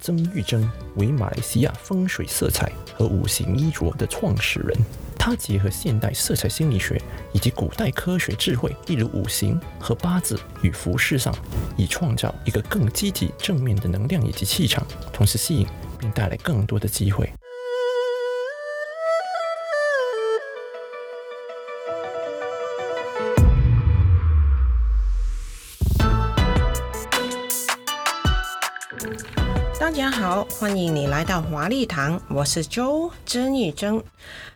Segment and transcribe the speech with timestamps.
[0.00, 4.76] 曾玉珍为马来西亚风水色彩和五行衣着的创始人。
[5.18, 6.98] 他结合现代色彩心理学
[7.34, 11.34] 以及古代科学智慧，例如五行和八字与服饰上，
[11.76, 15.66] 以创造一个更积极正面的能量以及气场，同时吸引
[15.98, 17.30] 并带来更多的机会。
[29.90, 34.00] 大家好，欢迎你来到华丽堂，我是周曾玉珍。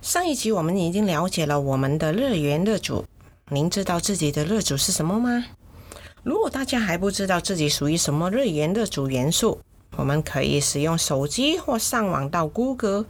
[0.00, 3.04] 上一集我们已经了解了我们的乐园乐主，
[3.50, 5.44] 您知道自己的乐主是什么吗？
[6.22, 9.58] 如果大家还不知道自己属于什么乐园乐主元素，
[9.96, 13.04] 我们可以使用手机或上网到谷歌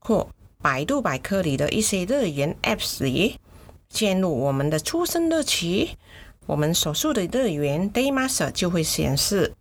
[0.00, 0.26] 或
[0.60, 3.38] 百度百科里的一些乐园 Apps 里，
[3.88, 5.90] 进入我们的出生日期，
[6.46, 9.54] 我们所属的乐园 Daymaster 就会显示。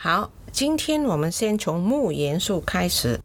[0.00, 3.20] 好，今天我们先从木元素开始。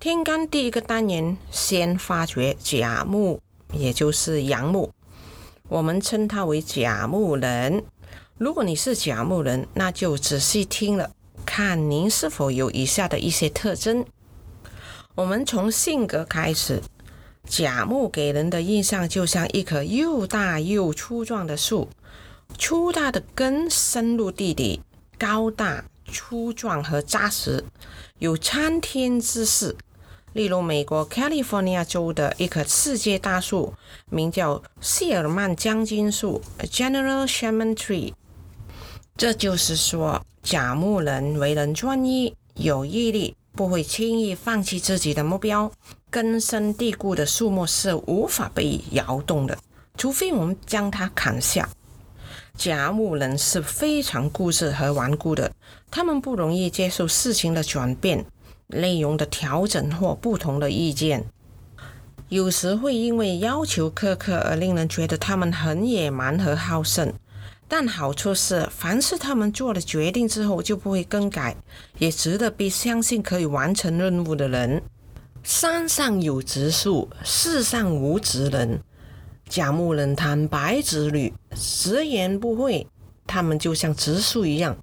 [0.00, 3.38] 天干第一个单元，先发掘甲木，
[3.72, 4.90] 也就是阳木，
[5.68, 7.84] 我们称它为甲木人。
[8.38, 11.12] 如果你是甲木人，那就仔细听了，
[11.46, 14.04] 看您是否有以下的一些特征。
[15.14, 16.82] 我们从性格开始，
[17.46, 21.88] 甲木给人的印象就像一棵又大又粗壮的树，
[22.58, 24.82] 粗大的根深入地底，
[25.16, 25.84] 高大。
[26.12, 27.64] 粗壮和扎实，
[28.18, 29.76] 有参天之势。
[30.32, 33.74] 例如，美国 California 州的一棵世界大树，
[34.10, 38.12] 名叫谢尔曼将军树 （General Sherman Tree）。
[39.16, 45.72] 这就是说，甲木人为人专一、有毅力，不会轻易放弃自己的目标。
[46.08, 49.58] 根深蒂固的树木是无法被摇动的，
[49.96, 51.68] 除非我们将它砍下。
[52.60, 55.50] 甲木人是非常固执和顽固的，
[55.90, 58.26] 他们不容易接受事情的转变、
[58.66, 61.24] 内容的调整或不同的意见，
[62.28, 67.10] 有时会因为要求苛刻而令人觉得他们很野蛮和好胜。
[67.66, 71.56] 但好处是，凡是他们做了决定之后就不会更改，
[71.96, 74.82] 也值得被相信可以完成任务的人。
[75.42, 78.82] 山上有植树，世上无植人。
[79.50, 82.86] 甲木人坦白直率，直言不讳，
[83.26, 84.76] 他们就像植树一样，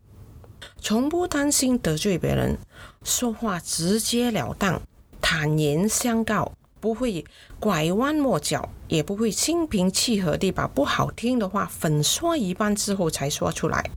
[0.81, 2.57] 从不担心得罪别人，
[3.01, 4.81] 说话直截了当，
[5.21, 6.51] 坦言相告，
[6.81, 7.23] 不会
[7.61, 13.89] 拐弯抹角，也不会心平气和地把不好听的话粉刷一半之后才说出来。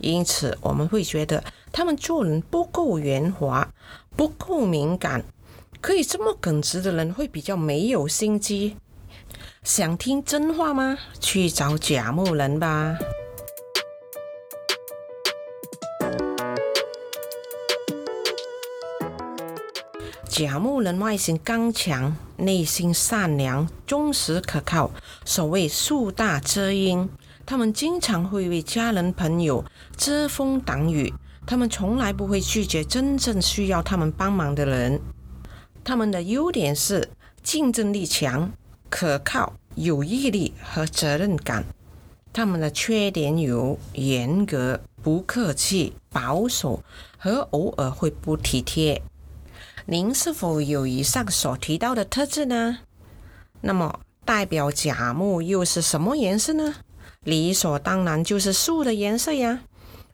[0.00, 3.72] 因此，我们会觉得他们做人不够圆滑，
[4.16, 5.24] 不够敏感。
[5.80, 8.76] 可以这么耿直的人，会比较没有心机。
[9.64, 10.98] 想听真话吗？
[11.18, 12.98] 去找甲木人吧。
[20.28, 24.90] 甲木人外形刚强，内心善良、忠实可靠。
[25.24, 27.08] 所谓树大遮阴，
[27.46, 29.64] 他们经常会为家人朋友
[29.96, 31.14] 遮风挡雨。
[31.46, 35.00] 他们从来不会拒绝真正需要他们帮忙的人。
[35.82, 37.08] 他们的优点是
[37.42, 38.52] 竞争力强。
[38.88, 41.64] 可靠、有毅力和责任感。
[42.32, 46.82] 他们的缺点有严格、不客气、保守
[47.16, 49.02] 和偶尔会不体贴。
[49.86, 52.78] 您是否有以上所提到的特质呢？
[53.60, 56.74] 那么，代表甲木又是什么颜色呢？
[57.22, 59.60] 理所当然就是树的颜色呀，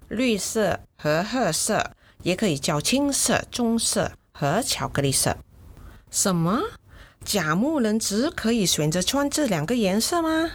[0.08, 1.92] 绿色和褐色，
[2.22, 5.36] 也可以叫青色、棕色和巧克力色。
[6.10, 6.60] 什么？
[7.24, 10.50] 甲木人只可以选择穿这两个颜色吗？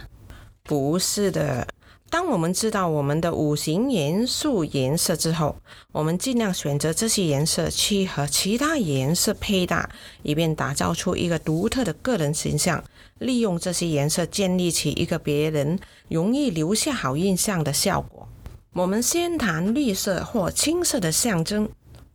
[0.62, 1.68] 不是的。
[2.08, 5.56] 当我们知道我们的五行元素颜色之后，
[5.90, 9.90] 我们尽量选择这些颜色去和其他颜色配搭，
[10.22, 12.82] 以便打造出一个独特的个人形象。
[13.18, 15.78] 利用这些颜色建立起一个别人
[16.08, 18.28] 容易留下好印象的效果。
[18.74, 21.68] 我们先谈绿色或青色的象征。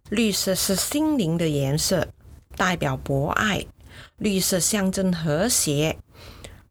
[0.09, 2.07] 绿色是心灵的颜色，
[2.55, 3.65] 代表博爱。
[4.17, 5.97] 绿色象征和谐，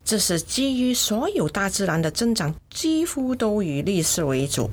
[0.05, 4.71] 这是基于所有大自然的增长几乎都以绿色为主。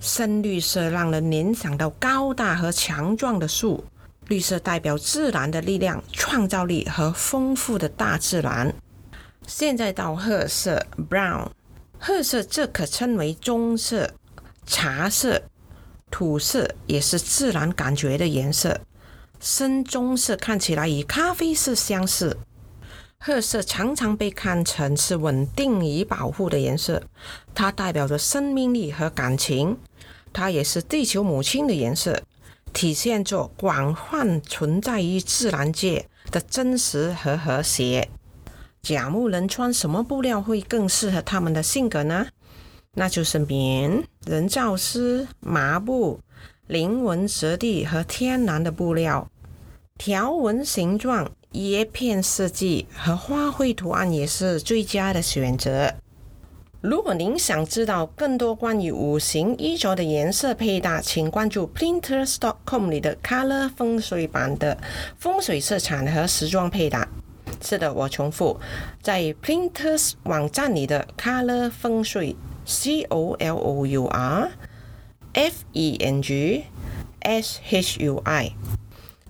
[0.00, 3.84] 深绿色让人联想到高大和强壮的树，
[4.28, 8.74] 绿色代表自然的力量、创造力和丰富的大自然。
[9.46, 11.48] 现在到褐色 （brown），
[11.98, 14.10] 褐色这可称为棕色、
[14.66, 15.40] 茶色、
[16.10, 18.78] 土色，也是自然感觉的颜色。
[19.46, 22.38] 深棕色看起来与咖啡色相似，
[23.18, 27.02] 褐色常常被看成是稳定与保护的颜色，
[27.54, 29.76] 它代表着生命力和感情，
[30.32, 32.22] 它也是地球母亲的颜色，
[32.72, 38.08] 体现着广泛存在于自然界的真实和和谐。
[38.80, 42.28] 甲木人穿什么布料会更适合他们的性格呢？
[42.94, 46.20] 那就是棉、人造丝、麻布、
[46.66, 49.28] 菱纹质地和天然的布料。
[49.96, 55.94] 条纹形状、叶片设计和花卉图案也是最佳的选择。
[56.80, 64.76] 如果您想知道更多关于五行衣着的颜色配搭，请关注 Printers.com 里的 Color 风水版的
[65.16, 67.08] 风水色彩和时装配搭。
[67.62, 68.60] 是的，我重复，
[69.00, 72.36] 在 Printers 网站里的 Color 风水
[72.66, 74.50] C O L O U R
[75.32, 76.64] F E N G
[77.20, 78.52] S H U I。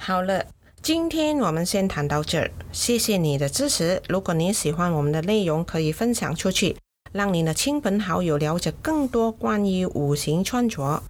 [0.07, 0.45] 好了，
[0.83, 4.03] 今天我们先谈到这儿，谢谢你的支持。
[4.07, 6.77] 如果您喜欢我们的内容，可以分享出去。
[7.13, 11.03] 让您的亲朋好友了解更多关于五行穿着。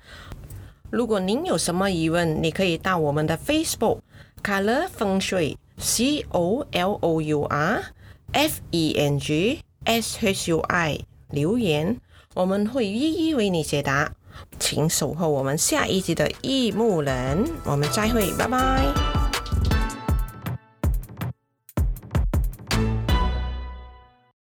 [0.90, 3.98] 如果您有什么疑问，你可以到我们的 Facebook
[4.44, 7.82] Color 风水 C O L O U R
[8.30, 11.00] F E N G S H U I
[11.30, 12.00] 留言，
[12.34, 14.12] 我们会一一为你解答。
[14.58, 19.23] 请守候我们下一集的异木人，我们再会，拜拜。